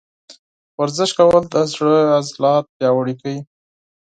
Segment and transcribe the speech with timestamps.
[0.79, 3.39] ورزش کول د زړه عضلات پیاوړي کوي.